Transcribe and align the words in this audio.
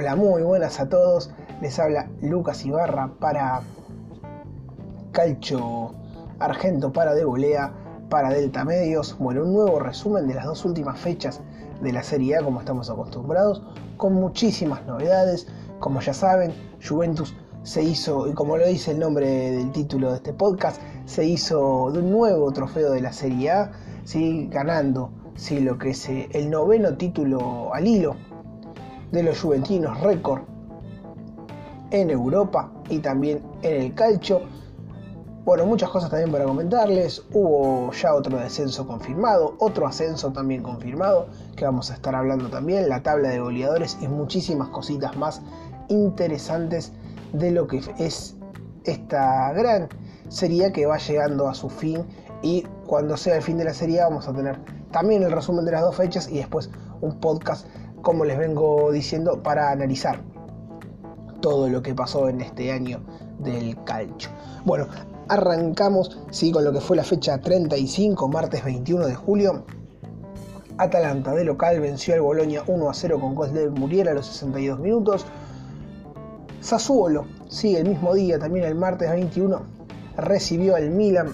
Hola, 0.00 0.16
muy 0.16 0.40
buenas 0.40 0.80
a 0.80 0.88
todos. 0.88 1.28
Les 1.60 1.78
habla 1.78 2.08
Lucas 2.22 2.64
Ibarra 2.64 3.10
para 3.20 3.60
Calcho 5.12 5.92
Argento 6.38 6.90
para 6.90 7.12
De 7.12 7.26
Volea 7.26 7.74
para 8.08 8.30
Delta 8.30 8.64
Medios. 8.64 9.14
Bueno, 9.18 9.42
un 9.42 9.52
nuevo 9.52 9.78
resumen 9.78 10.26
de 10.26 10.36
las 10.36 10.46
dos 10.46 10.64
últimas 10.64 10.98
fechas 10.98 11.42
de 11.82 11.92
la 11.92 12.02
Serie 12.02 12.38
A 12.38 12.42
como 12.42 12.60
estamos 12.60 12.88
acostumbrados, 12.88 13.62
con 13.98 14.14
muchísimas 14.14 14.86
novedades. 14.86 15.48
Como 15.80 16.00
ya 16.00 16.14
saben, 16.14 16.54
Juventus 16.82 17.36
se 17.62 17.82
hizo, 17.82 18.26
y 18.26 18.32
como 18.32 18.56
lo 18.56 18.66
dice 18.66 18.92
el 18.92 19.00
nombre 19.00 19.28
del 19.28 19.70
título 19.70 20.12
de 20.12 20.16
este 20.16 20.32
podcast, 20.32 20.80
se 21.04 21.26
hizo 21.26 21.90
de 21.92 21.98
un 21.98 22.10
nuevo 22.10 22.50
trofeo 22.52 22.92
de 22.92 23.02
la 23.02 23.12
Serie 23.12 23.50
A, 23.50 23.72
ganando 24.48 25.10
lo 25.60 25.76
que 25.76 25.90
es 25.90 26.08
eh, 26.08 26.30
el 26.32 26.48
noveno 26.48 26.96
título 26.96 27.74
al 27.74 27.86
hilo 27.86 28.16
de 29.12 29.22
los 29.22 29.40
juventinos 29.40 30.00
récord 30.00 30.42
en 31.90 32.10
Europa 32.10 32.70
y 32.88 32.98
también 32.98 33.42
en 33.62 33.82
el 33.82 33.94
calcio. 33.94 34.42
Bueno, 35.44 35.66
muchas 35.66 35.90
cosas 35.90 36.10
también 36.10 36.30
para 36.30 36.44
comentarles. 36.44 37.24
Hubo 37.32 37.90
ya 37.92 38.14
otro 38.14 38.38
descenso 38.38 38.86
confirmado, 38.86 39.54
otro 39.58 39.86
ascenso 39.86 40.30
también 40.32 40.62
confirmado, 40.62 41.28
que 41.56 41.64
vamos 41.64 41.90
a 41.90 41.94
estar 41.94 42.14
hablando 42.14 42.48
también, 42.48 42.88
la 42.88 43.02
tabla 43.02 43.30
de 43.30 43.40
goleadores 43.40 43.96
y 44.00 44.08
muchísimas 44.08 44.68
cositas 44.68 45.16
más 45.16 45.40
interesantes 45.88 46.92
de 47.32 47.50
lo 47.50 47.66
que 47.66 47.80
es 47.98 48.36
esta 48.84 49.52
gran 49.52 49.88
serie 50.28 50.72
que 50.72 50.86
va 50.86 50.98
llegando 50.98 51.48
a 51.48 51.54
su 51.54 51.68
fin 51.68 52.04
y 52.42 52.62
cuando 52.86 53.16
sea 53.16 53.36
el 53.36 53.42
fin 53.42 53.58
de 53.58 53.64
la 53.64 53.74
serie 53.74 54.00
vamos 54.00 54.28
a 54.28 54.32
tener 54.32 54.58
también 54.90 55.22
el 55.22 55.32
resumen 55.32 55.64
de 55.64 55.72
las 55.72 55.82
dos 55.82 55.96
fechas 55.96 56.28
y 56.28 56.38
después 56.38 56.70
un 57.00 57.18
podcast 57.20 57.66
como 58.02 58.24
les 58.24 58.38
vengo 58.38 58.90
diciendo, 58.92 59.42
para 59.42 59.70
analizar 59.70 60.20
todo 61.40 61.68
lo 61.68 61.82
que 61.82 61.94
pasó 61.94 62.28
en 62.28 62.40
este 62.40 62.70
año 62.72 63.00
del 63.38 63.82
calcio. 63.84 64.30
Bueno, 64.64 64.86
arrancamos 65.28 66.18
sí, 66.30 66.52
con 66.52 66.64
lo 66.64 66.72
que 66.72 66.80
fue 66.80 66.96
la 66.96 67.04
fecha 67.04 67.38
35, 67.40 68.28
martes 68.28 68.64
21 68.64 69.06
de 69.06 69.14
julio. 69.14 69.64
Atalanta 70.78 71.34
de 71.34 71.44
local 71.44 71.80
venció 71.80 72.14
al 72.14 72.22
Boloña 72.22 72.62
1 72.66 72.88
a 72.88 72.94
0 72.94 73.20
con 73.20 73.34
gol 73.34 73.52
de 73.52 73.68
Muriel 73.68 74.08
a 74.08 74.14
los 74.14 74.26
62 74.26 74.78
minutos. 74.78 75.26
Sassuolo, 76.60 77.26
sí, 77.48 77.76
el 77.76 77.88
mismo 77.88 78.14
día, 78.14 78.38
también 78.38 78.66
el 78.66 78.74
martes 78.74 79.10
21, 79.10 79.62
recibió 80.16 80.76
al 80.76 80.90
Milan 80.90 81.28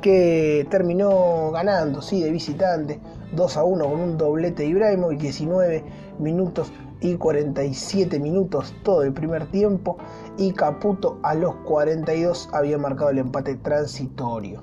que 0.00 0.66
terminó 0.70 1.50
ganando, 1.50 2.00
sí, 2.00 2.22
de 2.22 2.30
visitante 2.30 3.00
2 3.32 3.56
a 3.56 3.64
1 3.64 3.84
con 3.84 4.00
un 4.00 4.18
doblete 4.18 4.62
de 4.62 4.68
Ibrahimovic, 4.70 5.20
19 5.20 5.84
minutos 6.18 6.72
y 7.00 7.14
47 7.14 8.18
minutos 8.18 8.74
todo 8.82 9.02
el 9.02 9.12
primer 9.12 9.46
tiempo 9.46 9.96
y 10.36 10.52
Caputo 10.52 11.18
a 11.22 11.34
los 11.34 11.54
42 11.56 12.50
había 12.52 12.78
marcado 12.78 13.10
el 13.10 13.18
empate 13.18 13.56
transitorio. 13.56 14.62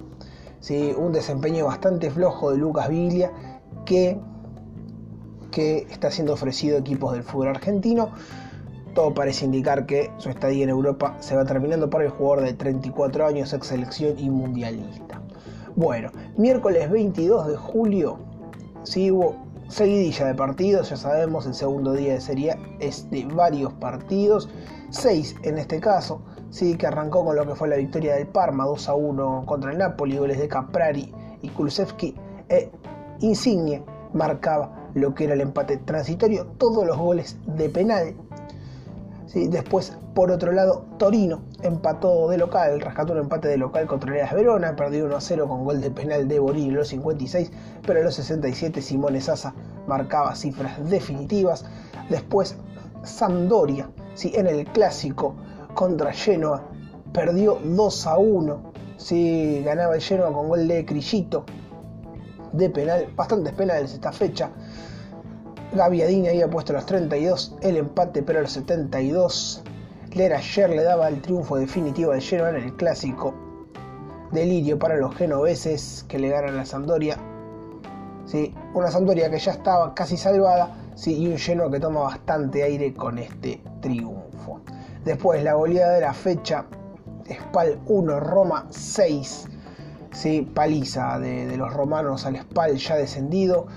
Sí, 0.59 0.93
un 0.97 1.13
desempeño 1.13 1.65
bastante 1.65 2.09
flojo 2.11 2.51
de 2.51 2.57
Lucas 2.57 2.89
Viglia 2.89 3.31
que, 3.85 4.19
que 5.51 5.87
está 5.89 6.11
siendo 6.11 6.33
ofrecido 6.33 6.77
a 6.77 6.79
equipos 6.79 7.13
del 7.13 7.23
fútbol 7.23 7.49
argentino. 7.49 8.11
Todo 8.93 9.13
parece 9.13 9.45
indicar 9.45 9.85
que 9.85 10.11
su 10.17 10.29
estadía 10.29 10.63
en 10.63 10.69
Europa 10.69 11.15
se 11.19 11.35
va 11.35 11.45
terminando 11.45 11.89
para 11.89 12.05
el 12.05 12.09
jugador 12.09 12.43
de 12.43 12.53
34 12.53 13.27
años, 13.27 13.53
ex 13.53 13.67
selección 13.67 14.17
y 14.17 14.29
mundialista. 14.29 15.21
Bueno, 15.75 16.09
miércoles 16.37 16.89
22 16.89 17.47
de 17.47 17.55
julio 17.55 18.17
Sí, 18.87 19.11
hubo 19.11 19.35
seguidilla 19.67 20.27
de 20.27 20.33
partidos, 20.33 20.89
ya 20.89 20.95
sabemos, 20.95 21.45
el 21.45 21.53
segundo 21.53 21.91
día 21.91 22.13
de 22.13 22.21
serie 22.21 22.55
es 22.79 23.11
de 23.11 23.25
varios 23.25 23.73
partidos, 23.73 24.47
seis 24.91 25.35
en 25.43 25.57
este 25.57 25.81
caso, 25.81 26.21
sí, 26.51 26.77
que 26.77 26.87
arrancó 26.87 27.25
con 27.25 27.35
lo 27.35 27.45
que 27.45 27.53
fue 27.53 27.67
la 27.67 27.75
victoria 27.75 28.15
del 28.15 28.27
Parma 28.27 28.63
2 28.63 28.87
a 28.87 28.93
1 28.95 29.43
contra 29.45 29.73
el 29.73 29.77
Napoli, 29.77 30.17
goles 30.17 30.39
de 30.39 30.47
Caprari 30.47 31.13
y 31.41 31.49
Kulusevski, 31.49 32.15
e 32.47 32.71
Insigne 33.19 33.83
marcaba 34.13 34.89
lo 34.93 35.13
que 35.13 35.25
era 35.25 35.33
el 35.33 35.41
empate 35.41 35.75
transitorio, 35.75 36.45
todos 36.57 36.87
los 36.87 36.97
goles 36.97 37.37
de 37.45 37.67
penal. 37.67 38.15
Después, 39.33 39.97
por 40.17 40.31
otro 40.31 40.51
lado, 40.51 40.83
Torino 40.97 41.43
empató 41.61 42.27
de 42.27 42.39
local, 42.39 42.81
rescató 42.81 43.13
un 43.13 43.19
empate 43.19 43.49
de 43.49 43.57
local 43.57 43.85
contra 43.85 44.19
el 44.19 44.35
Verona, 44.35 44.75
perdió 44.75 45.05
1 45.05 45.15
a 45.15 45.21
0 45.21 45.47
con 45.47 45.63
gol 45.63 45.79
de 45.79 45.91
penal 45.91 46.27
de 46.27 46.39
Borini 46.39 46.69
en 46.69 46.75
los 46.75 46.87
56, 46.87 47.51
pero 47.85 47.99
en 47.99 48.05
los 48.05 48.15
67 48.15 48.81
Simone 48.81 49.21
Sasa 49.21 49.53
marcaba 49.85 50.33
cifras 50.33 50.89
definitivas. 50.89 51.65
Después, 52.09 52.55
Sampdoria, 53.03 53.91
¿sí? 54.15 54.31
en 54.33 54.47
el 54.47 54.65
clásico 54.65 55.35
contra 55.75 56.11
Genoa, 56.11 56.63
perdió 57.13 57.59
2 57.63 58.07
a 58.07 58.17
1, 58.17 58.73
¿sí? 58.97 59.61
ganaba 59.63 59.93
el 59.93 60.01
Genoa 60.01 60.33
con 60.33 60.47
gol 60.47 60.67
de 60.67 60.83
Crillito 60.83 61.45
de 62.53 62.71
penal, 62.71 63.13
bastantes 63.15 63.53
penales 63.53 63.93
esta 63.93 64.11
fecha. 64.11 64.49
Gaviadini 65.73 66.29
había 66.29 66.49
puesto 66.49 66.73
los 66.73 66.87
32, 66.87 67.57
el 67.61 67.77
empate, 67.77 68.23
pero 68.23 68.41
los 68.41 68.51
72. 68.53 69.63
Ayer 70.17 70.71
le 70.71 70.81
daba 70.81 71.09
el 71.09 71.21
triunfo 71.21 71.57
definitivo 71.57 72.11
al 72.11 72.21
Genoa 72.21 72.49
en 72.49 72.55
el 72.55 72.75
clásico. 72.75 73.35
Delirio 74.31 74.79
para 74.79 74.97
los 74.97 75.15
genoveses 75.15 76.05
que 76.07 76.17
le 76.17 76.29
ganan 76.29 76.57
la 76.57 76.65
Sampdoria. 76.65 77.19
Sí, 78.25 78.51
una 78.73 78.89
Sampdoria 78.89 79.29
que 79.29 79.37
ya 79.37 79.51
estaba 79.51 79.93
casi 79.93 80.17
salvada 80.17 80.75
sí, 80.95 81.19
y 81.19 81.27
un 81.27 81.37
Genoa 81.37 81.69
que 81.69 81.79
toma 81.79 82.01
bastante 82.01 82.63
aire 82.63 82.95
con 82.95 83.19
este 83.19 83.61
triunfo. 83.79 84.61
Después 85.05 85.43
la 85.43 85.53
goleada 85.53 85.93
de 85.93 86.01
la 86.01 86.13
fecha, 86.13 86.65
Spal 87.29 87.79
1, 87.85 88.19
Roma 88.19 88.65
6. 88.71 89.45
Sí, 90.13 90.51
paliza 90.51 91.19
de, 91.19 91.45
de 91.45 91.57
los 91.57 91.71
romanos 91.71 92.25
al 92.25 92.37
Spal 92.37 92.75
ya 92.77 92.95
descendido. 92.95 93.67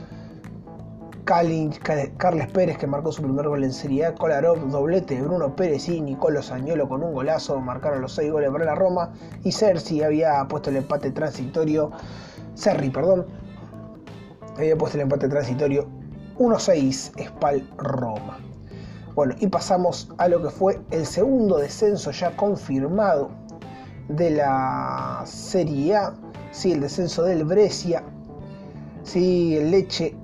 Carles 1.30 2.48
Pérez 2.52 2.76
que 2.76 2.88
marcó 2.88 3.12
su 3.12 3.22
primer 3.22 3.46
gol 3.46 3.62
en 3.62 3.72
Serie 3.72 4.06
A, 4.06 4.14
Kolarov, 4.16 4.68
doblete, 4.68 5.22
Bruno 5.22 5.54
Pérez 5.54 5.88
y 5.88 6.00
Nicolo 6.00 6.42
Sañolo 6.42 6.88
con 6.88 7.04
un 7.04 7.14
golazo, 7.14 7.60
marcaron 7.60 8.00
los 8.00 8.14
seis 8.14 8.32
goles 8.32 8.50
para 8.50 8.64
la 8.64 8.74
Roma 8.74 9.12
y 9.44 9.52
Cerci 9.52 10.02
había 10.02 10.44
puesto 10.48 10.70
el 10.70 10.76
empate 10.78 11.12
transitorio, 11.12 11.92
Serri, 12.54 12.90
perdón, 12.90 13.26
había 14.56 14.76
puesto 14.76 14.98
el 14.98 15.02
empate 15.02 15.28
transitorio 15.28 15.86
1-6 16.36 17.12
Spal 17.24 17.70
Roma. 17.76 18.38
Bueno, 19.14 19.36
y 19.38 19.46
pasamos 19.46 20.10
a 20.18 20.26
lo 20.26 20.42
que 20.42 20.50
fue 20.50 20.80
el 20.90 21.06
segundo 21.06 21.58
descenso 21.58 22.10
ya 22.10 22.34
confirmado 22.34 23.30
de 24.08 24.30
la 24.30 25.22
Serie 25.26 25.94
A, 25.94 26.12
sí, 26.50 26.72
el 26.72 26.80
descenso 26.80 27.22
del 27.22 27.44
Brescia, 27.44 28.02
sí, 29.04 29.56
el 29.56 29.70
Leche 29.70 30.16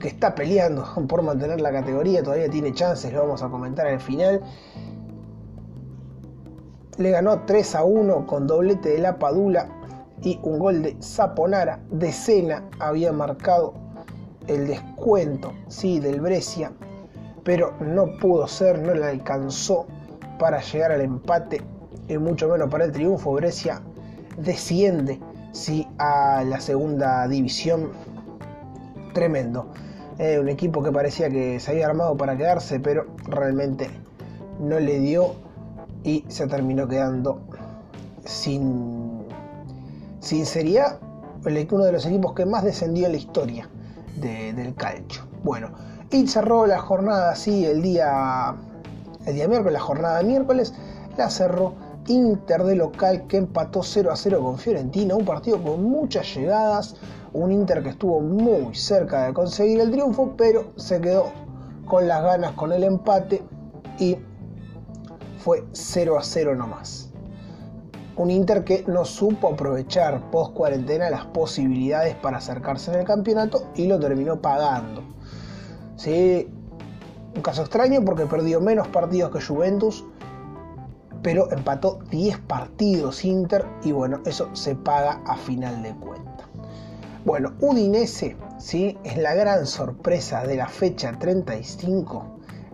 que 0.00 0.08
está 0.08 0.34
peleando 0.34 0.84
por 1.08 1.22
mantener 1.22 1.60
la 1.60 1.72
categoría, 1.72 2.22
todavía 2.22 2.50
tiene 2.50 2.72
chances, 2.72 3.12
lo 3.12 3.20
vamos 3.20 3.42
a 3.42 3.48
comentar 3.48 3.86
al 3.86 4.00
final. 4.00 4.40
Le 6.98 7.10
ganó 7.10 7.40
3 7.46 7.74
a 7.74 7.84
1 7.84 8.26
con 8.26 8.46
doblete 8.46 8.90
de 8.90 8.98
la 8.98 9.18
Padula 9.18 9.68
y 10.22 10.38
un 10.42 10.58
gol 10.58 10.82
de 10.82 10.96
Zaponara. 11.02 11.80
De 11.90 12.12
Sena 12.12 12.68
había 12.78 13.12
marcado 13.12 13.74
el 14.46 14.66
descuento 14.66 15.52
sí, 15.68 16.00
del 16.00 16.20
Brescia, 16.20 16.72
pero 17.44 17.74
no 17.80 18.18
pudo 18.20 18.46
ser, 18.46 18.78
no 18.80 18.94
le 18.94 19.06
alcanzó 19.06 19.86
para 20.38 20.60
llegar 20.60 20.92
al 20.92 21.00
empate 21.00 21.62
y 22.08 22.18
mucho 22.18 22.48
menos 22.48 22.68
para 22.68 22.84
el 22.84 22.92
triunfo. 22.92 23.32
Brescia 23.32 23.80
desciende 24.36 25.18
sí, 25.52 25.86
a 25.98 26.44
la 26.44 26.60
segunda 26.60 27.26
división 27.28 27.90
tremendo. 29.12 29.66
Eh, 30.18 30.38
un 30.38 30.48
equipo 30.48 30.82
que 30.82 30.92
parecía 30.92 31.30
que 31.30 31.58
se 31.58 31.70
había 31.70 31.86
armado 31.86 32.16
para 32.16 32.36
quedarse, 32.36 32.80
pero 32.80 33.06
realmente 33.24 33.88
no 34.60 34.78
le 34.78 35.00
dio 35.00 35.34
y 36.04 36.24
se 36.28 36.46
terminó 36.46 36.86
quedando 36.86 37.40
sin, 38.24 39.24
sin 40.20 40.46
seriedad. 40.46 40.98
Uno 41.44 41.84
de 41.84 41.92
los 41.92 42.06
equipos 42.06 42.34
que 42.34 42.46
más 42.46 42.62
descendió 42.62 43.06
en 43.06 43.12
la 43.12 43.18
historia 43.18 43.68
del 44.16 44.74
calcio. 44.76 45.22
Bueno, 45.42 45.70
y 46.10 46.26
cerró 46.28 46.66
la 46.66 46.78
jornada 46.78 47.32
así 47.32 47.64
el 47.64 47.82
día, 47.82 48.54
el 49.26 49.34
día 49.34 49.48
miércoles, 49.48 49.72
la 49.72 49.80
jornada 49.80 50.18
de 50.18 50.24
miércoles, 50.24 50.72
la 51.16 51.30
cerró 51.30 51.74
Inter 52.06 52.62
de 52.64 52.76
local 52.76 53.26
que 53.26 53.38
empató 53.38 53.82
0 53.82 54.12
a 54.12 54.16
0 54.16 54.40
con 54.42 54.58
Fiorentina, 54.58 55.14
un 55.14 55.24
partido 55.24 55.62
con 55.62 55.82
muchas 55.82 56.34
llegadas, 56.34 56.96
un 57.34 57.50
Inter 57.52 57.82
que 57.82 57.90
estuvo 57.90 58.20
muy 58.20 58.74
cerca 58.74 59.26
de 59.26 59.32
conseguir 59.32 59.80
el 59.80 59.90
triunfo, 59.90 60.34
pero 60.36 60.72
se 60.76 61.00
quedó 61.00 61.32
con 61.86 62.06
las 62.06 62.22
ganas 62.22 62.52
con 62.52 62.72
el 62.72 62.84
empate 62.84 63.42
y 63.98 64.18
fue 65.38 65.64
0 65.72 66.18
a 66.18 66.22
0 66.22 66.54
nomás. 66.54 67.10
Un 68.16 68.30
Inter 68.30 68.62
que 68.64 68.84
no 68.86 69.04
supo 69.04 69.48
aprovechar 69.48 70.30
post 70.30 70.52
cuarentena 70.52 71.08
las 71.08 71.24
posibilidades 71.26 72.14
para 72.16 72.38
acercarse 72.38 72.92
en 72.92 73.00
el 73.00 73.06
campeonato 73.06 73.64
y 73.74 73.86
lo 73.86 73.98
terminó 73.98 74.40
pagando. 74.40 75.02
Sí, 75.96 76.48
Un 77.34 77.40
caso 77.40 77.62
extraño 77.62 78.04
porque 78.04 78.26
perdió 78.26 78.60
menos 78.60 78.88
partidos 78.88 79.30
que 79.30 79.40
Juventus, 79.40 80.04
pero 81.22 81.50
empató 81.50 82.00
10 82.10 82.38
partidos 82.40 83.24
Inter 83.24 83.64
y 83.82 83.92
bueno, 83.92 84.20
eso 84.26 84.50
se 84.52 84.74
paga 84.74 85.22
a 85.26 85.36
final 85.36 85.82
de 85.82 85.94
cuenta. 85.94 86.31
Bueno, 87.24 87.52
Udinese, 87.60 88.36
¿sí? 88.58 88.98
es 89.04 89.16
la 89.16 89.34
gran 89.34 89.64
sorpresa 89.66 90.44
de 90.44 90.56
la 90.56 90.66
fecha 90.66 91.16
35. 91.16 92.24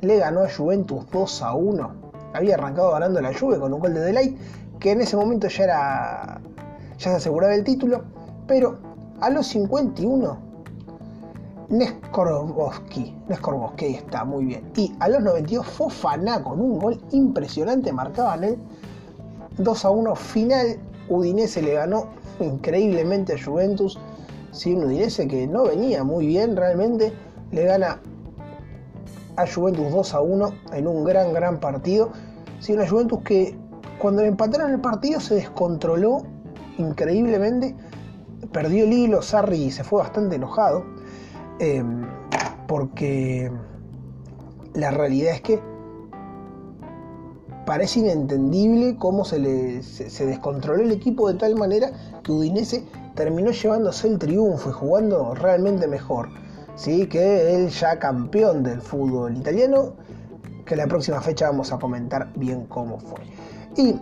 Le 0.01 0.17
ganó 0.17 0.41
a 0.41 0.49
Juventus 0.49 1.05
2 1.13 1.43
a 1.43 1.53
1. 1.53 1.91
Había 2.33 2.55
arrancado 2.55 2.93
ganando 2.93 3.21
la 3.21 3.37
Juve 3.39 3.59
con 3.59 3.75
un 3.75 3.81
gol 3.81 3.93
de 3.93 4.01
Delay, 4.01 4.39
que 4.81 4.93
en 4.93 5.03
ese 5.03 5.17
momento 5.17 5.49
ya 5.49 5.65
era 5.65 6.41
ya 6.99 7.11
se 7.11 7.17
aseguraba 7.17 7.55
el 7.55 7.63
título, 7.63 8.05
pero 8.47 8.79
a 9.21 9.29
los 9.29 9.47
51 9.49 10.39
Neskorbowski, 11.69 13.15
Neskorbowski 13.29 13.97
está 13.97 14.25
muy 14.25 14.47
bien. 14.47 14.73
Y 14.77 14.95
a 15.01 15.09
los 15.09 15.23
92 15.23 15.67
Fofana 15.67 16.43
con 16.43 16.59
un 16.61 16.79
gol 16.79 16.99
impresionante 17.11 17.93
marcaban 17.93 18.45
el 18.45 18.59
2 19.59 19.85
a 19.85 19.91
1 19.91 20.17
final. 20.17 20.79
Udinese 21.11 21.61
le 21.61 21.75
ganó 21.75 22.07
increíblemente 22.41 23.35
a 23.35 23.45
Juventus. 23.45 23.99
Un 24.67 24.85
Udinese 24.85 25.29
que 25.29 25.47
no 25.47 25.65
venía 25.65 26.05
muy 26.05 26.27
bien 26.27 26.57
realmente. 26.57 27.13
Le 27.51 27.65
gana 27.65 28.01
a 29.37 29.47
Juventus 29.47 29.91
2 29.91 30.15
a 30.15 30.21
1 30.21 30.55
en 30.73 30.87
un 30.87 31.05
gran, 31.05 31.33
gran 31.33 31.61
partido. 31.61 32.11
Sí, 32.61 32.73
una 32.73 32.89
Juventus 32.89 33.21
que 33.23 33.57
cuando 33.99 34.23
le 34.23 34.29
empataron 34.29 34.73
el 34.73 34.81
partido 34.81 35.21
se 35.21 35.37
descontroló 35.37 36.23
increíblemente. 36.77 37.75
Perdió 38.53 38.85
el 38.85 38.93
hilo, 38.93 39.23
Sarri 39.23 39.71
se 39.71 39.85
fue 39.85 40.01
bastante 40.01 40.37
enojado 40.37 40.85
Em, 41.61 42.07
porque 42.69 43.51
la 44.75 44.91
realidad 44.93 45.35
es 45.35 45.41
que 45.41 45.61
parece 47.67 48.01
inentendible 48.01 48.97
cómo 48.97 49.25
se, 49.25 49.41
le, 49.41 49.83
se, 49.83 50.27
descontroló 50.27 50.83
el 50.83 50.93
equipo 50.93 51.31
de 51.31 51.39
tal 51.39 51.57
manera 51.57 51.91
que 52.23 52.31
Udinese 52.31 52.85
terminó 53.19 53.51
llevándose 53.51 54.07
el 54.07 54.17
triunfo 54.17 54.71
y 54.71 54.73
jugando 54.73 55.35
realmente 55.35 55.89
mejor. 55.89 56.29
¿sí? 56.77 57.09
Que 57.09 57.53
él 57.53 57.69
ya 57.69 57.99
campeón 57.99 58.63
del 58.63 58.81
fútbol 58.81 59.37
italiano, 59.37 59.95
que 60.65 60.77
la 60.77 60.87
próxima 60.87 61.21
fecha 61.21 61.51
vamos 61.51 61.73
a 61.73 61.81
comentar 61.81 62.33
bien 62.37 62.67
cómo 62.67 63.01
fue. 63.01 63.19
Y 63.77 64.01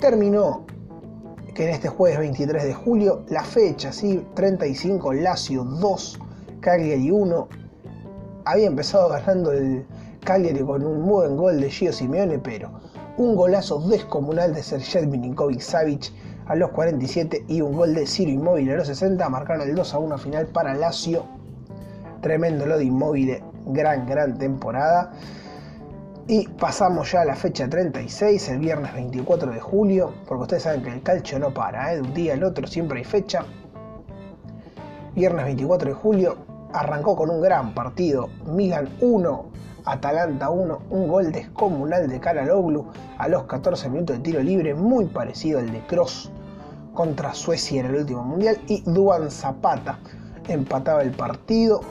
terminó 0.00 0.66
que 1.54 1.68
en 1.68 1.70
este 1.70 1.88
jueves 1.88 2.18
23 2.18 2.64
de 2.64 2.74
julio 2.74 3.24
la 3.28 3.44
fecha, 3.44 3.92
¿sí? 3.92 4.26
35 4.34 5.12
Lazio 5.12 5.62
2, 5.62 6.18
Cagliari 6.58 7.12
1. 7.12 7.48
Había 8.46 8.66
empezado 8.66 9.10
ganando 9.10 9.52
el 9.52 9.86
Cagliari 10.24 10.64
con 10.64 10.84
un 10.84 11.06
buen 11.06 11.36
gol 11.36 11.60
de 11.60 11.70
Gio 11.70 11.92
Simeone, 11.92 12.40
pero 12.40 12.72
un 13.16 13.36
golazo 13.36 13.78
descomunal 13.88 14.52
de 14.54 14.62
Sergej 14.64 15.06
Milinkovic 15.06 15.60
Savic 15.60 16.12
a 16.46 16.54
los 16.54 16.70
47 16.70 17.44
y 17.48 17.60
un 17.60 17.72
gol 17.72 17.94
de 17.94 18.06
Ciro 18.06 18.30
Inmóvil 18.30 18.70
a 18.70 18.76
los 18.76 18.86
60 18.86 19.28
marcaron 19.28 19.68
el 19.68 19.74
2 19.74 19.94
a 19.94 19.98
1 19.98 20.18
final 20.18 20.46
para 20.46 20.74
Lazio. 20.74 21.24
Tremendo 22.20 22.66
lo 22.66 22.78
de 22.78 22.84
Inmóvil, 22.84 23.42
gran, 23.66 24.06
gran 24.06 24.38
temporada. 24.38 25.12
Y 26.28 26.48
pasamos 26.48 27.12
ya 27.12 27.20
a 27.20 27.24
la 27.24 27.36
fecha 27.36 27.68
36, 27.68 28.48
el 28.48 28.58
viernes 28.58 28.92
24 28.94 29.52
de 29.52 29.60
julio, 29.60 30.12
porque 30.26 30.42
ustedes 30.42 30.62
saben 30.64 30.82
que 30.82 30.90
el 30.90 31.02
calcio 31.02 31.38
no 31.38 31.54
para, 31.54 31.92
¿eh? 31.92 31.96
de 31.96 32.02
un 32.02 32.14
día 32.14 32.34
al 32.34 32.42
otro 32.42 32.66
siempre 32.66 32.98
hay 32.98 33.04
fecha. 33.04 33.44
Viernes 35.14 35.44
24 35.44 35.88
de 35.90 35.94
julio, 35.94 36.36
arrancó 36.72 37.14
con 37.14 37.30
un 37.30 37.40
gran 37.40 37.74
partido. 37.74 38.28
Milan 38.44 38.88
1, 39.00 39.46
Atalanta 39.84 40.50
1, 40.50 40.78
un 40.90 41.08
gol 41.08 41.30
descomunal 41.30 42.08
de 42.08 42.18
Karaloglu 42.18 42.86
a 43.18 43.28
los 43.28 43.44
14 43.44 43.88
minutos 43.88 44.16
de 44.16 44.22
tiro 44.22 44.42
libre, 44.42 44.74
muy 44.74 45.06
parecido 45.06 45.60
al 45.60 45.70
de 45.70 45.80
Cross 45.86 46.32
contra 46.96 47.32
Suecia 47.34 47.80
en 47.80 47.86
el 47.86 47.96
último 48.00 48.24
mundial. 48.24 48.60
Y 48.66 48.82
Duan 48.84 49.30
Zapata 49.30 50.00
empataba 50.48 51.02
el 51.02 51.12
partido 51.12 51.82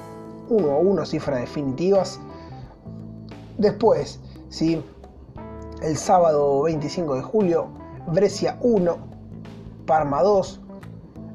1 0.50 0.72
a 0.72 0.78
1, 0.78 1.06
cifras 1.06 1.40
definitivas. 1.40 2.20
Después, 3.58 4.20
¿sí? 4.50 4.84
el 5.82 5.96
sábado 5.96 6.64
25 6.64 7.16
de 7.16 7.22
julio, 7.22 7.68
Brescia 8.08 8.58
1, 8.62 8.98
Parma 9.86 10.22
2, 10.24 10.62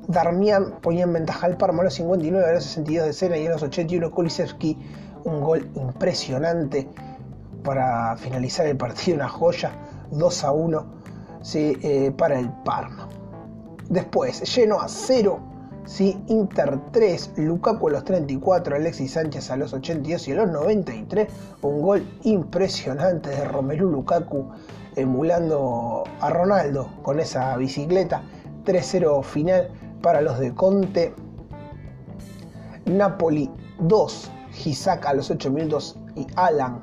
Darmian 0.08 0.80
ponía 0.80 1.04
en 1.04 1.12
ventaja 1.12 1.46
al 1.46 1.56
Parma 1.56 1.82
a 1.82 1.84
los 1.84 1.94
59, 1.94 2.48
a 2.48 2.52
los 2.54 2.64
62 2.64 3.06
de 3.06 3.12
Sena 3.12 3.36
y 3.38 3.46
a 3.46 3.50
los 3.50 3.62
81 3.62 4.10
Kulisevski. 4.10 4.76
Un 5.22 5.40
gol 5.40 5.70
impresionante 5.74 6.88
para 7.62 8.16
finalizar 8.16 8.66
el 8.66 8.76
partido, 8.76 9.16
una 9.16 9.28
joya, 9.28 9.70
2 10.10 10.44
a 10.44 10.52
1 10.52 10.84
eh, 11.54 12.12
para 12.16 12.38
el 12.38 12.50
Parma. 12.64 13.08
Después, 13.90 14.42
lleno 14.54 14.80
a 14.80 14.86
0, 14.86 15.40
¿sí? 15.84 16.16
Inter 16.28 16.78
3, 16.92 17.32
Lukaku 17.38 17.88
a 17.88 17.90
los 17.90 18.04
34, 18.04 18.76
Alexis 18.76 19.14
Sánchez 19.14 19.50
a 19.50 19.56
los 19.56 19.72
82 19.72 20.28
y 20.28 20.32
a 20.32 20.36
los 20.36 20.48
93. 20.48 21.28
Un 21.62 21.82
gol 21.82 22.08
impresionante 22.22 23.30
de 23.30 23.44
Romelu 23.46 23.90
Lukaku 23.90 24.46
emulando 24.94 26.04
a 26.20 26.30
Ronaldo 26.30 26.88
con 27.02 27.18
esa 27.18 27.56
bicicleta. 27.56 28.22
3-0 28.64 29.24
final 29.24 29.68
para 30.00 30.20
los 30.20 30.38
de 30.38 30.54
Conte. 30.54 31.12
Napoli 32.84 33.50
2, 33.80 34.30
Gisac 34.52 35.04
a 35.04 35.14
los 35.14 35.32
8 35.32 35.50
minutos 35.50 35.98
y 36.14 36.28
Alan 36.36 36.80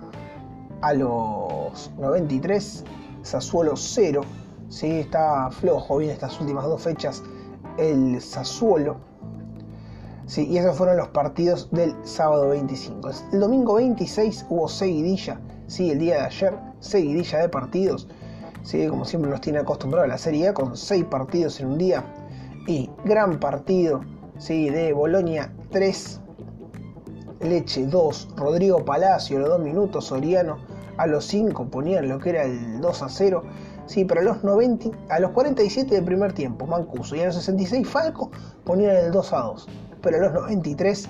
a 0.81 0.93
los 0.93 1.89
93. 1.97 2.83
Sassuolo 3.21 3.77
0. 3.77 4.21
Sí, 4.69 4.99
está 4.99 5.49
flojo 5.49 5.97
bien 5.97 6.11
estas 6.11 6.39
últimas 6.39 6.65
dos 6.65 6.81
fechas 6.81 7.23
el 7.77 8.21
Sassuolo. 8.21 8.97
Sí, 10.25 10.45
y 10.45 10.57
esos 10.57 10.75
fueron 10.75 10.97
los 10.97 11.07
partidos 11.09 11.69
del 11.71 11.95
sábado 12.03 12.49
25. 12.49 13.09
El 13.31 13.39
domingo 13.39 13.75
26 13.75 14.47
hubo 14.49 14.67
seguidilla, 14.67 15.39
sí, 15.67 15.91
el 15.91 15.99
día 15.99 16.15
de 16.15 16.21
ayer, 16.21 16.53
seguidilla 16.79 17.39
de 17.39 17.49
partidos. 17.49 18.09
Sí, 18.63 18.85
como 18.87 19.05
siempre 19.05 19.31
nos 19.31 19.39
tiene 19.39 19.59
acostumbrado 19.59 20.05
la 20.07 20.17
Serie 20.17 20.49
A 20.49 20.53
con 20.53 20.75
6 20.75 21.05
partidos 21.05 21.61
en 21.61 21.67
un 21.67 21.77
día. 21.77 22.03
Y 22.67 22.89
gran 23.05 23.39
partido 23.39 24.01
¿sí? 24.37 24.69
de 24.69 24.91
Bolonia 24.91 25.53
3, 25.71 26.19
Leche 27.39 27.85
2, 27.87 28.29
Rodrigo 28.35 28.83
Palacio 28.83 29.37
a 29.37 29.39
los 29.41 29.49
2 29.49 29.59
minutos, 29.61 30.05
Soriano 30.05 30.57
a 30.97 31.07
los 31.07 31.25
5 31.25 31.69
ponían 31.69 32.09
lo 32.09 32.19
que 32.19 32.31
era 32.31 32.43
el 32.43 32.81
2 32.81 33.01
a 33.03 33.09
0. 33.09 33.43
Sí, 33.87 34.05
pero 34.05 34.21
a 34.21 34.23
los 34.23 34.43
90, 34.43 34.89
a 35.09 35.19
los 35.19 35.31
47 35.31 35.95
del 35.95 36.03
primer 36.03 36.33
tiempo, 36.33 36.67
Mancuso, 36.67 37.15
y 37.15 37.21
a 37.21 37.27
los 37.27 37.35
66 37.35 37.87
Falco 37.87 38.31
ponían 38.63 38.95
el 38.95 39.11
2 39.11 39.33
a 39.33 39.37
2. 39.37 39.67
Pero 40.01 40.17
a 40.17 40.19
los 40.19 40.33
93 40.33 41.09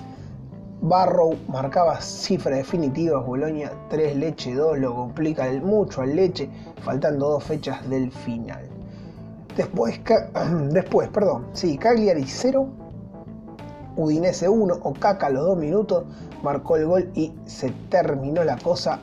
Barrow 0.80 1.36
marcaba 1.48 2.00
cifra 2.00 2.56
definitiva, 2.56 3.20
Bolonia 3.20 3.72
3, 3.90 4.16
Leche 4.16 4.54
2, 4.54 4.78
lo 4.78 4.94
complica 4.94 5.50
mucho 5.60 6.02
al 6.02 6.14
Leche, 6.14 6.48
faltando 6.84 7.30
dos 7.30 7.44
fechas 7.44 7.88
del 7.90 8.12
final. 8.12 8.68
Después, 9.56 10.00
después 10.70 11.08
perdón, 11.08 11.48
sí, 11.52 11.76
Cagliari 11.78 12.24
0, 12.24 12.68
Udinese 13.96 14.48
1, 14.48 14.78
Okaka 14.82 15.26
a 15.26 15.30
los 15.30 15.46
2 15.46 15.58
minutos 15.58 16.04
marcó 16.44 16.76
el 16.76 16.86
gol 16.86 17.10
y 17.14 17.34
se 17.44 17.72
terminó 17.88 18.44
la 18.44 18.56
cosa 18.56 19.00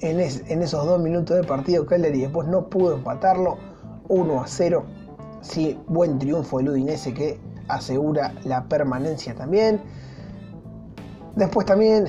en, 0.00 0.20
esos 0.62 0.86
2 0.86 1.00
minutos 1.00 1.36
de 1.36 1.44
partido. 1.44 1.86
Cagliari 1.86 2.22
después 2.22 2.48
no 2.48 2.68
pudo 2.68 2.94
empatarlo 2.94 3.58
1 4.08 4.40
a 4.40 4.46
0. 4.46 4.84
Sí, 5.40 5.78
buen 5.86 6.18
triunfo 6.18 6.58
del 6.58 6.70
Udinese 6.70 7.12
que 7.12 7.38
asegura 7.68 8.34
la 8.44 8.64
permanencia 8.64 9.34
también. 9.34 9.80
Después 11.36 11.66
también 11.66 12.06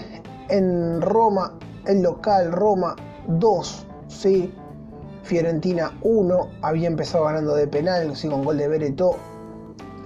en 0.49 1.01
Roma, 1.01 1.57
el 1.85 2.01
local 2.01 2.51
Roma 2.51 2.95
2, 3.27 3.87
sí, 4.07 4.53
Fiorentina 5.23 5.97
1, 6.03 6.49
había 6.61 6.87
empezado 6.87 7.25
ganando 7.25 7.55
de 7.55 7.67
penal, 7.67 8.13
con 8.29 8.43
gol 8.43 8.57
de 8.57 8.67
Beretó, 8.67 9.17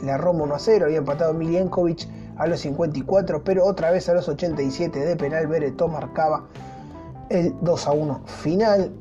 la 0.04 0.18
Roma 0.18 0.44
1 0.44 0.56
a 0.56 0.60
0, 0.60 0.86
había 0.86 1.00
empatado 1.00 1.34
Milenkovic 1.34 2.08
a 2.38 2.48
los 2.48 2.62
54, 2.62 3.44
pero 3.44 3.66
otra 3.66 3.92
vez 3.92 4.08
a 4.08 4.14
los 4.14 4.30
87 4.30 4.98
de 4.98 5.16
penal 5.18 5.48
Beretó 5.48 5.90
marcaba 5.90 6.46
el 7.30 7.56
2 7.62 7.88
a 7.88 7.92
1 7.92 8.22
final. 8.26 8.92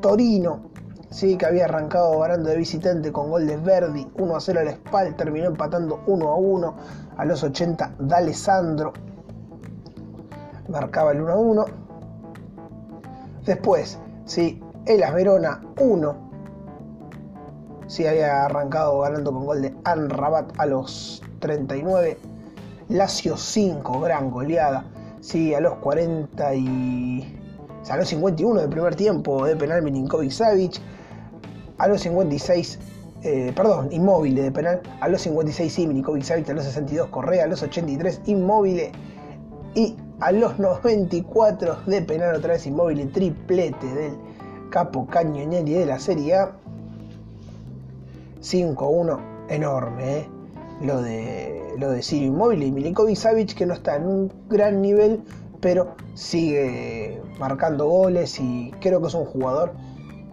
Torino, 0.00 0.70
sí, 1.10 1.36
que 1.36 1.46
había 1.46 1.66
arrancado 1.66 2.18
ganando 2.20 2.48
de 2.48 2.56
visitante 2.56 3.12
con 3.12 3.30
gol 3.30 3.46
de 3.46 3.56
Verdi, 3.56 4.06
1 4.18 4.36
a 4.36 4.40
0 4.40 4.60
al 4.60 4.70
Spal, 4.74 5.16
terminó 5.16 5.46
empatando 5.48 6.02
1 6.06 6.28
a 6.28 6.36
1 6.36 6.76
a 7.16 7.24
los 7.24 7.42
80 7.42 7.96
D'Alessandro 7.98 8.92
marcaba 10.70 11.12
el 11.12 11.20
1 11.20 11.32
a 11.32 11.36
1. 11.36 11.64
Después, 13.44 13.98
sí, 14.24 14.62
Elas 14.86 15.12
Verona 15.12 15.60
1. 15.78 16.30
Sí, 17.86 18.06
había 18.06 18.44
arrancado 18.44 19.00
ganando 19.00 19.32
con 19.32 19.44
gol 19.44 19.62
de 19.62 19.74
Anrabat 19.84 20.52
a 20.58 20.66
los 20.66 21.22
39. 21.40 22.18
Lazio 22.88 23.36
5, 23.36 24.00
gran 24.00 24.30
goleada. 24.30 24.84
Sí, 25.20 25.54
a 25.54 25.60
los 25.60 25.74
40 25.76 26.54
y... 26.54 27.38
a 27.88 27.96
los 27.96 28.08
51 28.08 28.60
del 28.60 28.70
primer 28.70 28.94
tiempo 28.94 29.44
de 29.44 29.56
penal 29.56 29.82
Milinkovic 29.82 30.30
Savic, 30.30 30.80
a 31.78 31.88
los 31.88 32.00
56 32.02 32.78
eh, 33.22 33.52
perdón, 33.54 33.88
inmóvil 33.92 34.34
de 34.34 34.50
penal, 34.50 34.80
a 35.00 35.08
los 35.08 35.20
56 35.22 35.72
sí, 35.72 35.86
Milinkovic 35.86 36.22
Savic, 36.22 36.48
a 36.48 36.54
los 36.54 36.64
62 36.64 37.08
Correa, 37.08 37.44
a 37.44 37.46
los 37.46 37.62
83 37.62 38.22
inmóvil 38.26 38.90
y 39.74 39.96
a 40.20 40.32
los 40.32 40.58
94 40.58 41.80
de 41.86 42.02
penal 42.02 42.36
otra 42.36 42.54
vez 42.54 42.66
inmóvil, 42.66 43.10
triplete 43.12 43.86
del 43.86 44.14
capo 44.70 45.06
Cañonelli 45.06 45.74
de 45.74 45.86
la 45.86 45.98
Serie 45.98 46.34
A. 46.36 46.52
5-1, 48.40 49.20
enorme, 49.50 50.18
¿eh? 50.18 50.28
Lo 50.80 51.02
de 51.02 51.74
lo 51.78 51.90
de 51.90 52.02
Sirio 52.02 52.28
Inmóvil 52.28 52.62
y 52.62 52.70
Milinkovic 52.70 53.16
Savic 53.16 53.54
que 53.54 53.66
no 53.66 53.74
está 53.74 53.96
en 53.96 54.06
un 54.06 54.32
gran 54.48 54.82
nivel, 54.82 55.22
pero 55.60 55.94
sigue 56.14 57.20
marcando 57.38 57.88
goles 57.88 58.38
y 58.40 58.72
creo 58.80 59.00
que 59.00 59.08
es 59.08 59.14
un 59.14 59.24
jugador 59.24 59.72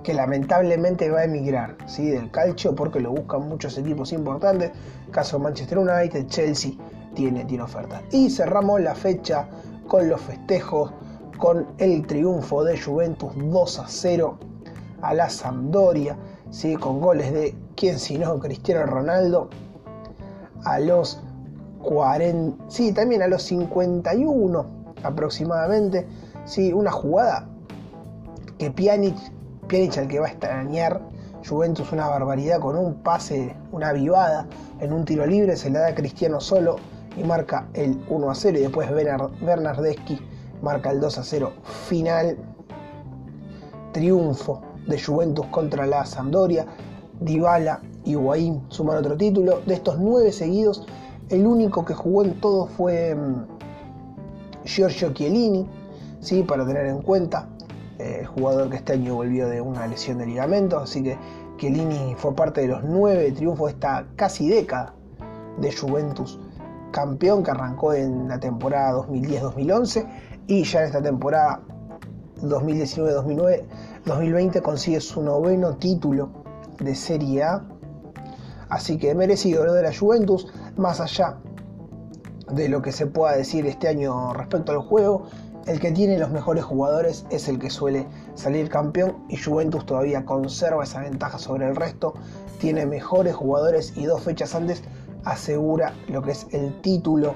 que 0.04 0.14
lamentablemente 0.14 1.10
va 1.10 1.20
a 1.20 1.24
emigrar 1.26 1.76
¿sí? 1.86 2.10
del 2.10 2.32
calcio 2.32 2.76
porque 2.76 3.00
lo 3.00 3.12
buscan 3.12 3.48
muchos 3.48 3.78
equipos 3.78 4.14
importantes, 4.14 4.72
caso 5.12 5.40
Manchester 5.40 5.80
United, 5.80 6.28
Chelsea 6.28 6.72
tiene, 7.14 7.44
tiene 7.46 7.64
oferta. 7.64 8.02
Y 8.12 8.30
cerramos 8.30 8.80
la 8.82 8.96
fecha 8.96 9.50
con 9.88 10.08
los 10.08 10.22
festejos, 10.22 10.92
con 11.38 11.68
el 11.78 12.06
triunfo 12.08 12.64
de 12.64 12.80
Juventus 12.80 13.32
2 13.36 13.80
a 13.80 13.86
0 13.88 14.40
a 15.02 15.14
la 15.14 15.30
Sampdoria, 15.30 16.18
¿sí? 16.52 16.76
con 16.76 17.02
goles 17.02 17.34
de 17.34 17.56
quién 17.76 18.00
sino 18.00 18.40
Cristiano 18.40 18.86
Ronaldo 18.86 19.50
a 20.64 20.80
los 20.80 21.22
40, 21.82 22.66
sí, 22.70 22.92
también 22.92 23.22
a 23.22 23.28
los 23.28 23.44
51 23.44 24.66
aproximadamente, 25.04 26.08
sí, 26.46 26.74
una 26.74 26.92
jugada 26.92 27.48
que 28.58 28.72
Pjanic 28.72 29.16
Pjanic 29.68 29.98
al 29.98 30.08
que 30.08 30.20
va 30.20 30.28
a 30.28 30.30
extrañar. 30.30 31.02
Juventus 31.48 31.92
una 31.92 32.08
barbaridad 32.08 32.60
con 32.60 32.76
un 32.76 32.96
pase, 33.04 33.56
una 33.72 33.94
vivada 33.94 34.48
en 34.80 34.92
un 34.92 35.06
tiro 35.06 35.26
libre, 35.26 35.56
se 35.56 35.70
le 35.70 35.80
da 35.80 35.88
a 35.88 35.96
Cristiano 35.96 36.42
solo 36.42 36.78
y 37.16 37.24
marca 37.24 37.68
el 37.74 38.02
1 38.10 38.32
a 38.32 38.36
0 38.36 38.58
y 38.58 38.62
después 38.62 38.90
Bernardeschi 38.92 40.20
marca 40.62 40.92
el 40.92 41.00
2 41.00 41.18
a 41.18 41.24
0 41.24 41.54
final. 41.88 42.38
Triunfo 43.94 44.62
de 44.88 45.02
Juventus 45.02 45.46
contra 45.48 45.86
la 45.86 46.06
Sampdoria. 46.06 46.66
Dybala 47.20 47.82
y 48.08 48.12
Higuaín 48.12 48.64
suman 48.70 48.98
otro 48.98 49.18
título. 49.18 49.60
De 49.66 49.74
estos 49.74 50.00
nueve 50.00 50.32
seguidos, 50.32 50.88
el 51.30 51.46
único 51.46 51.84
que 51.84 51.94
jugó 51.94 52.24
en 52.24 52.40
todo 52.40 52.68
fue 52.68 53.14
mm, 53.14 53.46
Giorgio 54.64 55.12
Chiellini, 55.14 55.68
¿sí? 56.22 56.44
para 56.44 56.66
tener 56.66 56.86
en 56.86 57.02
cuenta. 57.02 57.50
Eh, 58.00 58.24
jugador 58.26 58.70
que 58.70 58.78
este 58.78 58.94
año 58.94 59.16
volvió 59.16 59.50
de 59.50 59.60
una 59.60 59.86
lesión 59.88 60.20
de 60.20 60.28
ligamento, 60.28 60.80
así 60.80 61.04
que 61.04 61.18
Chiellini 61.58 62.16
fue 62.16 62.34
parte 62.36 62.62
de 62.62 62.68
los 62.68 62.84
nueve 62.84 63.32
triunfos 63.32 63.68
de 63.68 63.74
esta 63.74 64.06
casi 64.16 64.48
década 64.48 64.94
de 65.60 65.76
Juventus 65.76 66.40
campeón 66.92 67.44
que 67.44 67.52
arrancó 67.52 67.94
en 67.94 68.28
la 68.28 68.40
temporada 68.40 68.98
2010-2011 69.00 70.08
y 70.48 70.64
ya 70.64 70.80
en 70.80 70.86
esta 70.86 71.02
temporada 71.02 71.62
2019-2020 72.42 74.62
consigue 74.62 75.02
su 75.02 75.22
noveno 75.22 75.76
título 75.76 76.30
de 76.80 76.96
Serie 76.96 77.44
A. 77.44 77.66
Así 78.70 78.98
que 78.98 79.16
merecido 79.16 79.66
lo 79.66 79.74
de 79.74 79.84
la 79.84 79.96
Juventus, 79.96 80.48
más 80.76 81.00
allá 81.00 81.38
de 82.52 82.70
lo 82.70 82.82
que 82.82 82.92
se 82.92 83.08
pueda 83.08 83.36
decir 83.36 83.66
este 83.66 83.88
año 83.88 84.34
respecto 84.34 84.72
al 84.72 84.80
juego, 84.80 85.28
el 85.68 85.82
que 85.82 85.92
tiene 85.92 86.18
los 86.18 86.32
mejores 86.32 86.64
jugadores 86.64 87.26
es 87.30 87.50
el 87.50 87.60
que 87.60 87.70
suele 87.70 88.08
salir 88.36 88.70
campeón 88.70 89.26
y 89.28 89.36
Juventus 89.36 89.86
todavía 89.86 90.24
conserva 90.24 90.86
esa 90.86 91.02
ventaja 91.02 91.38
sobre 91.38 91.68
el 91.68 91.76
resto. 91.76 92.14
Tiene 92.60 92.86
mejores 92.86 93.36
jugadores 93.36 93.94
y 93.98 94.06
dos 94.06 94.22
fechas 94.22 94.56
antes 94.56 94.82
asegura 95.26 95.94
lo 96.08 96.22
que 96.22 96.32
es 96.32 96.48
el 96.52 96.80
título, 96.82 97.34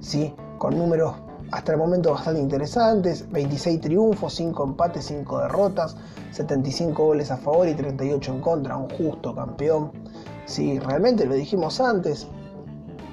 ¿sí? 0.00 0.34
con 0.58 0.76
números 0.76 1.14
hasta 1.52 1.72
el 1.72 1.78
momento 1.78 2.12
bastante 2.12 2.40
interesantes, 2.40 3.30
26 3.30 3.80
triunfos, 3.80 4.34
5 4.34 4.64
empates, 4.64 5.06
5 5.06 5.38
derrotas, 5.38 5.96
75 6.32 7.04
goles 7.04 7.30
a 7.30 7.36
favor 7.36 7.68
y 7.68 7.74
38 7.74 8.34
en 8.34 8.40
contra, 8.40 8.76
un 8.76 8.90
justo 8.90 9.34
campeón. 9.34 9.92
Sí, 10.48 10.80
realmente 10.80 11.26
lo 11.26 11.34
dijimos 11.34 11.80
antes, 11.80 12.26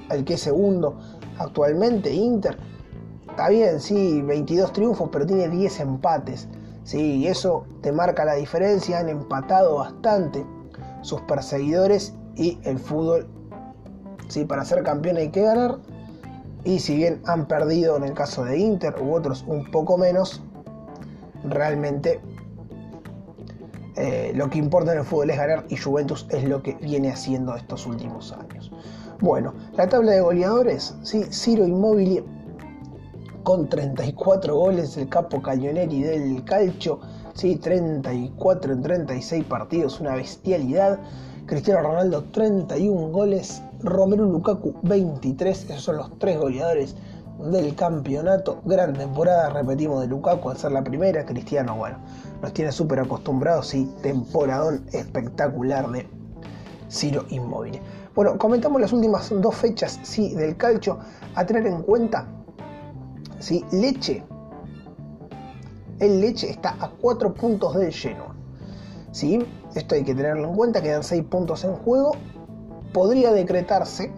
el 0.09 0.25
que 0.25 0.33
es 0.33 0.41
segundo 0.41 0.97
actualmente, 1.37 2.11
Inter, 2.11 2.57
Está 3.35 3.49
bien, 3.49 3.81
sí, 3.81 4.21
22 4.21 4.71
triunfos, 4.71 5.09
pero 5.11 5.25
tiene 5.25 5.49
10 5.49 5.81
empates. 5.81 6.47
Sí, 6.85 7.27
eso 7.27 7.65
te 7.81 7.91
marca 7.91 8.23
la 8.23 8.35
diferencia. 8.35 8.99
Han 8.99 9.09
empatado 9.09 9.75
bastante 9.75 10.45
sus 11.01 11.19
perseguidores 11.23 12.13
y 12.37 12.59
el 12.63 12.79
fútbol. 12.79 13.27
Sí, 14.29 14.45
para 14.45 14.63
ser 14.63 14.83
campeón 14.83 15.17
hay 15.17 15.31
que 15.31 15.41
ganar. 15.41 15.79
Y 16.63 16.79
si 16.79 16.95
bien 16.95 17.21
han 17.25 17.45
perdido 17.45 17.97
en 17.97 18.05
el 18.05 18.13
caso 18.13 18.45
de 18.45 18.57
Inter 18.57 18.95
u 19.01 19.13
otros 19.13 19.43
un 19.47 19.69
poco 19.69 19.97
menos, 19.97 20.41
realmente 21.43 22.21
eh, 23.97 24.31
lo 24.35 24.49
que 24.49 24.57
importa 24.57 24.91
en 24.91 24.99
el 24.99 25.05
fútbol 25.05 25.29
es 25.29 25.37
ganar 25.37 25.65
y 25.69 25.77
Juventus 25.77 26.25
es 26.29 26.43
lo 26.43 26.61
que 26.61 26.73
viene 26.81 27.11
haciendo 27.11 27.55
estos 27.55 27.85
últimos 27.85 28.33
años. 28.33 28.71
Bueno, 29.21 29.53
la 29.77 29.87
tabla 29.87 30.11
de 30.11 30.21
goleadores, 30.21 30.95
sí, 31.03 31.23
Ciro 31.31 31.65
Immobile 31.65 32.23
con 33.43 33.69
34 33.69 34.55
goles 34.55 34.97
el 34.97 35.07
capo 35.07 35.41
Cañoneri 35.41 36.01
del 36.01 36.43
Calcio, 36.43 36.99
¿sí? 37.35 37.55
34 37.55 38.73
en 38.73 38.81
36 38.81 39.45
partidos, 39.45 39.99
una 40.01 40.15
bestialidad. 40.15 40.99
Cristiano 41.45 41.81
Ronaldo 41.81 42.23
31 42.31 43.09
goles, 43.09 43.61
Romero 43.81 44.25
Lukaku 44.25 44.73
23, 44.81 45.69
esos 45.69 45.83
son 45.83 45.97
los 45.97 46.17
tres 46.17 46.39
goleadores 46.39 46.95
del 47.39 47.75
campeonato. 47.75 48.61
Gran 48.65 48.93
temporada, 48.93 49.49
repetimos, 49.49 50.01
de 50.01 50.07
Lukaku 50.07 50.49
al 50.49 50.57
ser 50.57 50.71
la 50.71 50.83
primera. 50.83 51.25
Cristiano, 51.25 51.75
bueno, 51.75 51.97
nos 52.41 52.53
tiene 52.53 52.71
súper 52.71 52.99
acostumbrados 52.99 53.73
y 53.73 53.85
temporadón 54.01 54.85
espectacular 54.91 55.89
de 55.91 56.07
Ciro 56.89 57.25
Inmóvil. 57.29 57.81
Bueno, 58.15 58.37
comentamos 58.37 58.79
las 58.79 58.93
últimas 58.93 59.29
dos 59.41 59.55
fechas 59.55 59.99
sí, 60.03 60.33
del 60.35 60.55
calcio 60.55 60.99
a 61.35 61.45
tener 61.45 61.67
en 61.67 61.81
cuenta 61.81 62.27
¿sí? 63.39 63.65
Leche. 63.71 64.23
El 65.99 66.21
Leche 66.21 66.49
está 66.49 66.75
a 66.79 66.89
4 66.89 67.33
puntos 67.33 67.75
del 67.75 67.91
Genoa. 67.91 68.35
¿sí? 69.11 69.45
Esto 69.75 69.95
hay 69.95 70.03
que 70.03 70.15
tenerlo 70.15 70.49
en 70.49 70.55
cuenta, 70.55 70.81
quedan 70.81 71.03
6 71.03 71.23
puntos 71.23 71.63
en 71.63 71.73
juego. 71.73 72.13
Podría 72.93 73.31
decretarse 73.31 74.11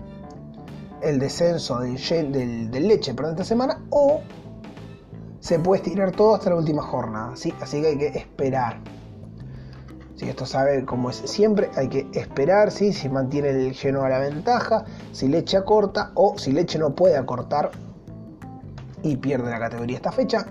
el 1.01 1.19
descenso 1.19 1.79
del, 1.79 2.71
Leche 2.71 3.13
para 3.13 3.31
esta 3.31 3.43
semana 3.43 3.83
o 3.89 4.21
se 5.39 5.59
puede 5.59 5.81
estirar 5.83 6.11
todo 6.11 6.35
hasta 6.35 6.49
la 6.49 6.57
última 6.57 6.83
jornada. 6.83 7.35
¿sí? 7.35 7.53
Así 7.61 7.81
que 7.81 7.87
hay 7.87 7.97
que 7.97 8.07
esperar. 8.07 8.79
Si 10.15 10.27
esto 10.27 10.45
sabe 10.47 10.83
cómo 10.83 11.11
es 11.11 11.17
siempre, 11.17 11.69
hay 11.75 11.89
que 11.89 12.07
esperar 12.13 12.71
si 12.71 12.91
mantiene 13.07 13.49
el 13.49 13.73
Genoa 13.73 14.09
la 14.09 14.17
ventaja, 14.17 14.83
si 15.11 15.27
Leche 15.27 15.57
acorta 15.57 16.11
o 16.15 16.37
si 16.39 16.51
Leche 16.51 16.79
no 16.79 16.95
puede 16.95 17.17
acortar, 17.17 17.69
y 19.03 19.17
pierde 19.17 19.49
la 19.49 19.59
categoría 19.59 19.97
esta 19.97 20.11
fecha. 20.11 20.45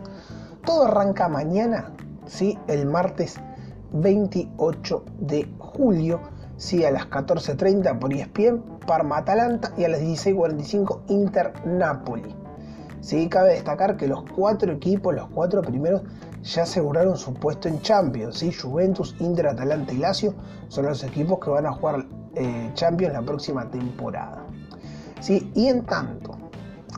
Todo 0.65 0.85
arranca 0.85 1.29
mañana, 1.29 1.93
¿sí? 2.27 2.59
el 2.69 2.87
martes 2.87 3.37
28 3.93 5.05
de 5.21 5.49
julio, 5.59 6.21
¿sí? 6.57 6.85
a 6.85 6.91
las 6.91 7.09
14.30 7.09 7.99
por 7.99 8.13
ESPN, 8.13 8.63
Parma 8.87 9.19
Atalanta 9.19 9.73
y 9.77 9.85
a 9.85 9.89
las 9.89 10.01
16.45 10.01 11.03
Inter 11.09 11.53
Napoli. 11.65 12.35
¿Sí? 13.01 13.29
Cabe 13.29 13.51
destacar 13.51 13.97
que 13.97 14.09
los 14.09 14.25
cuatro 14.35 14.73
equipos, 14.73 15.15
los 15.15 15.29
cuatro 15.29 15.63
primeros, 15.63 16.03
ya 16.43 16.63
aseguraron 16.63 17.17
su 17.17 17.35
puesto 17.35 17.69
en 17.69 17.81
Champions. 17.81 18.39
¿sí? 18.39 18.53
Juventus, 18.53 19.15
Inter, 19.21 19.49
Atalanta 19.49 19.93
y 19.93 19.99
Lazio 19.99 20.35
son 20.69 20.87
los 20.87 21.05
equipos 21.05 21.39
que 21.39 21.51
van 21.51 21.67
a 21.67 21.73
jugar 21.73 22.07
eh, 22.35 22.71
Champions 22.75 23.15
la 23.15 23.23
próxima 23.23 23.71
temporada. 23.71 24.45
¿sí? 25.21 25.51
Y 25.55 25.69
en 25.69 25.85
tanto, 25.85 26.37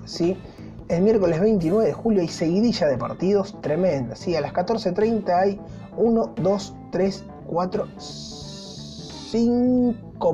¿sí? 0.05 0.37
El 0.89 1.03
miércoles 1.03 1.39
29 1.39 1.85
de 1.85 1.93
julio 1.93 2.23
hay 2.23 2.29
seguidilla 2.29 2.87
de 2.87 2.97
partidos 2.97 3.61
tremendas. 3.61 4.21
¿sí? 4.21 4.35
A 4.37 4.41
las 4.41 4.55
14.30 4.55 5.39
hay 5.39 5.61
1, 5.99 6.35
2, 6.37 6.77
3, 6.91 7.25
4, 7.47 7.89
5 7.99 8.28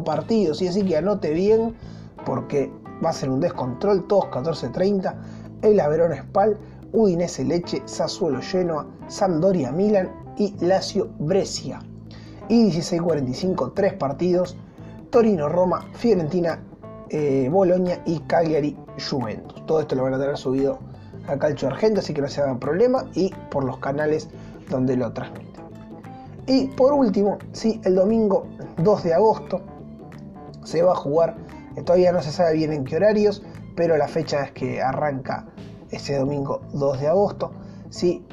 partidos. 0.04 0.58
¿sí? 0.58 0.68
Así 0.68 0.84
que 0.84 0.96
anote 0.96 1.32
bien 1.32 1.74
porque 2.24 2.70
va 3.04 3.10
a 3.10 3.12
ser 3.12 3.30
un 3.30 3.40
descontrol. 3.40 4.06
Todos 4.06 4.26
14.30. 4.26 5.14
El 5.62 5.80
Averón 5.80 6.14
Spal, 6.14 6.58
Udinese 6.92 7.44
Leche, 7.44 7.82
Sassuolo 7.86 8.40
Genoa, 8.42 8.86
Sampdoria 9.08 9.72
Milan 9.72 10.10
y 10.36 10.54
Lazio 10.64 11.08
Brescia. 11.18 11.80
Y 12.48 12.70
16.45, 12.70 13.72
3 13.74 13.94
partidos. 13.94 14.56
Torino 15.10 15.48
Roma, 15.48 15.86
Fiorentina 15.94 16.60
eh, 17.10 17.48
Bolonia 17.50 18.02
y 18.04 18.18
Cagliari 18.20 18.76
Juventus. 19.08 19.64
Todo 19.66 19.80
esto 19.80 19.94
lo 19.94 20.02
van 20.02 20.14
a 20.14 20.18
tener 20.18 20.36
subido 20.36 20.80
a 21.28 21.38
Calcio 21.38 21.68
Argento, 21.68 22.00
así 22.00 22.12
que 22.12 22.20
no 22.20 22.28
se 22.28 22.40
hagan 22.40 22.58
problema, 22.58 23.04
y 23.14 23.32
por 23.50 23.64
los 23.64 23.78
canales 23.78 24.28
donde 24.68 24.96
lo 24.96 25.12
transmiten. 25.12 25.43
Y 26.46 26.66
por 26.68 26.92
último, 26.92 27.38
sí, 27.52 27.80
el 27.84 27.94
domingo 27.94 28.46
2 28.76 29.04
de 29.04 29.14
agosto 29.14 29.62
se 30.62 30.82
va 30.82 30.92
a 30.92 30.96
jugar, 30.96 31.36
todavía 31.84 32.12
no 32.12 32.22
se 32.22 32.32
sabe 32.32 32.54
bien 32.54 32.72
en 32.72 32.84
qué 32.84 32.96
horarios, 32.96 33.42
pero 33.76 33.96
la 33.96 34.08
fecha 34.08 34.44
es 34.44 34.52
que 34.52 34.82
arranca 34.82 35.46
ese 35.90 36.18
domingo 36.18 36.60
2 36.74 37.00
de 37.00 37.08
agosto, 37.08 37.52
sí, 37.88 38.26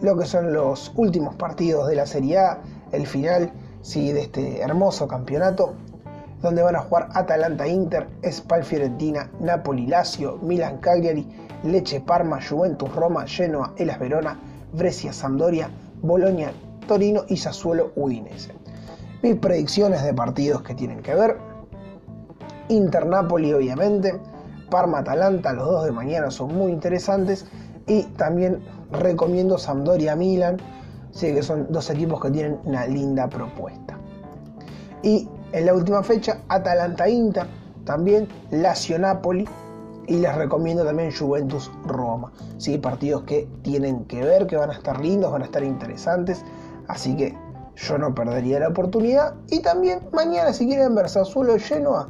lo 0.00 0.16
que 0.16 0.24
son 0.24 0.52
los 0.52 0.92
últimos 0.96 1.34
partidos 1.34 1.88
de 1.88 1.96
la 1.96 2.06
Serie 2.06 2.38
A, 2.38 2.62
el 2.92 3.06
final 3.06 3.52
sí, 3.82 4.12
de 4.12 4.22
este 4.22 4.60
hermoso 4.62 5.06
campeonato, 5.06 5.74
donde 6.40 6.62
van 6.62 6.76
a 6.76 6.80
jugar 6.80 7.08
Atalanta 7.14 7.66
Inter, 7.66 8.08
Spal 8.30 8.64
Fiorentina, 8.64 9.30
Napoli 9.40 9.86
Lazio, 9.86 10.38
Milan 10.38 10.78
Cagliari, 10.78 11.26
Leche 11.64 12.00
Parma, 12.00 12.38
Juventus 12.40 12.94
Roma, 12.94 13.26
Genoa, 13.26 13.74
Elas 13.76 13.98
Verona, 13.98 14.38
Brescia 14.72 15.12
Sampdoria, 15.12 15.70
Bolonia 16.02 16.52
Torino 16.86 17.24
y 17.28 17.36
Sassuolo 17.36 17.92
Udinese. 17.96 18.52
Mis 19.22 19.36
predicciones 19.36 20.02
de 20.02 20.14
partidos 20.14 20.62
que 20.62 20.74
tienen 20.74 21.02
que 21.02 21.14
ver. 21.14 21.38
Inter 22.68 23.06
Napoli 23.06 23.52
obviamente, 23.52 24.20
Parma 24.70 24.98
Atalanta, 24.98 25.52
los 25.52 25.66
dos 25.66 25.84
de 25.84 25.92
mañana 25.92 26.30
son 26.30 26.54
muy 26.54 26.72
interesantes 26.72 27.46
y 27.86 28.02
también 28.02 28.62
recomiendo 28.90 29.58
Sampdoria 29.58 30.16
Milan, 30.16 30.56
sí 31.12 31.32
que 31.32 31.42
son 31.42 31.66
dos 31.70 31.88
equipos 31.90 32.20
que 32.20 32.30
tienen 32.30 32.58
una 32.64 32.86
linda 32.86 33.28
propuesta. 33.28 33.96
Y 35.02 35.28
en 35.52 35.66
la 35.66 35.74
última 35.74 36.02
fecha, 36.02 36.38
Atalanta 36.48 37.08
Inter, 37.08 37.46
también 37.84 38.28
Lazio 38.50 38.98
Napoli 38.98 39.48
y 40.08 40.16
les 40.16 40.34
recomiendo 40.34 40.84
también 40.84 41.12
Juventus 41.16 41.70
Roma. 41.84 42.32
Sí, 42.58 42.78
partidos 42.78 43.22
que 43.22 43.48
tienen 43.62 44.04
que 44.04 44.22
ver, 44.22 44.46
que 44.46 44.56
van 44.56 44.70
a 44.70 44.74
estar 44.74 45.00
lindos, 45.00 45.32
van 45.32 45.42
a 45.42 45.44
estar 45.46 45.62
interesantes, 45.62 46.44
así 46.88 47.16
que 47.16 47.36
yo 47.76 47.98
no 47.98 48.14
perdería 48.14 48.60
la 48.60 48.68
oportunidad. 48.68 49.34
Y 49.50 49.60
también 49.60 50.00
mañana 50.12 50.52
si 50.52 50.66
quieren 50.66 50.94
ver 50.94 51.08
Sassuolo 51.08 51.56
Genoa, 51.58 52.08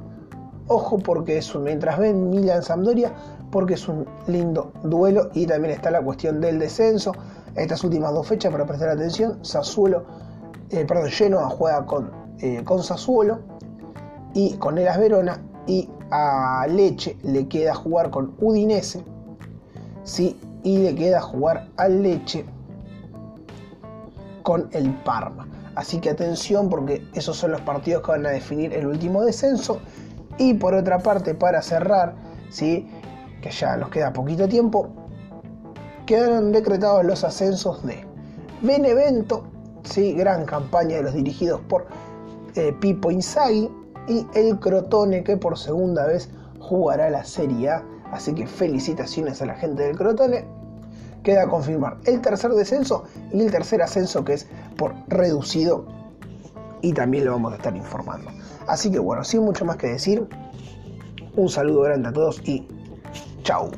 ojo 0.69 0.99
porque 0.99 1.39
es 1.39 1.55
un, 1.55 1.65
mientras 1.65 1.99
ven 1.99 2.31
Milan 2.31 2.63
Sampdoria, 2.63 3.13
porque 3.51 3.75
es 3.75 3.89
un 3.89 4.07
lindo 4.27 4.73
duelo 4.83 5.31
y 5.35 5.47
también 5.47 5.75
está 5.75 5.91
la 5.91 6.03
cuestión 6.03 6.41
del 6.41 6.59
descenso. 6.59 7.13
Estas 7.55 7.83
últimas 7.85 8.13
dos 8.13 8.27
fechas 8.27 8.53
para 8.53 8.67
prestar 8.67 8.91
atención, 8.91 9.45
Sassuolo, 9.45 10.05
eh, 10.71 10.85
perdón, 10.85 11.09
Genoa 11.09 11.49
juega 11.49 11.87
con, 11.87 12.11
eh, 12.41 12.63
con 12.65 12.83
Sassuolo 12.83 13.39
y 14.35 14.55
con 14.55 14.77
Elas 14.77 14.99
Verona 14.99 15.43
y 15.67 15.89
a 16.11 16.67
Leche 16.69 17.17
le 17.23 17.49
queda 17.49 17.75
jugar 17.75 18.11
con 18.11 18.35
Udinese, 18.41 19.03
¿sí? 20.05 20.39
y 20.63 20.79
le 20.79 20.95
queda 20.95 21.21
jugar 21.21 21.69
a 21.77 21.89
Leche 21.89 22.45
con 24.47 24.69
el 24.71 24.95
Parma. 25.03 25.49
Así 25.75 25.99
que 25.99 26.09
atención 26.09 26.69
porque 26.69 27.05
esos 27.15 27.37
son 27.37 27.51
los 27.51 27.61
partidos 27.63 28.05
que 28.05 28.13
van 28.13 28.27
a 28.27 28.31
definir 28.31 28.73
el 28.73 28.87
último 28.87 29.25
descenso. 29.25 29.81
Y 30.39 30.55
por 30.55 30.73
otra 30.73 31.01
parte, 31.01 31.35
para 31.35 31.61
cerrar, 31.63 32.15
¿sí? 32.49 32.89
que 33.43 33.51
ya 33.51 33.77
nos 33.77 33.89
queda 33.89 34.13
poquito 34.13 34.47
tiempo, 34.47 34.89
quedaron 36.07 36.53
decretados 36.53 37.05
los 37.05 37.25
ascensos 37.25 37.85
de 37.85 38.07
Benevento, 38.63 39.43
¿sí? 39.83 40.13
gran 40.13 40.45
campaña 40.45 40.99
de 40.99 41.03
los 41.03 41.15
dirigidos 41.15 41.61
por 41.63 41.89
eh, 42.55 42.73
Pipo 42.81 43.11
Inzaghi, 43.11 43.69
y 44.07 44.25
el 44.35 44.61
Crotone 44.61 45.25
que 45.25 45.37
por 45.37 45.59
segunda 45.59 46.07
vez 46.07 46.31
jugará 46.61 47.11
la 47.11 47.25
Serie 47.25 47.71
A. 47.71 47.85
Así 48.13 48.33
que 48.33 48.47
felicitaciones 48.47 49.43
a 49.43 49.47
la 49.47 49.57
gente 49.57 49.83
del 49.83 49.97
Crotone. 49.97 50.45
Queda 51.27 51.49
confirmar 51.49 51.97
el 52.05 52.21
tercer 52.21 52.53
descenso 52.53 53.03
y 53.33 53.41
el 53.41 53.51
tercer 53.51 53.83
ascenso 53.83 54.25
que 54.25 54.35
es 54.35 54.47
por 54.77 54.95
reducido 55.09 55.85
y 56.83 56.93
también 56.93 57.25
lo 57.25 57.33
vamos 57.33 57.53
a 57.53 57.57
estar 57.57 57.75
informando. 57.75 58.31
Así 58.69 58.93
que 58.93 59.01
bueno, 59.01 59.25
sin 59.25 59.43
mucho 59.43 59.65
más 59.65 59.77
que 59.77 59.89
decir, 59.89 60.25
un 61.35 61.49
saludo 61.49 61.81
grande 61.81 62.11
a 62.11 62.13
todos 62.13 62.41
y 62.45 62.69
chao. 63.43 63.73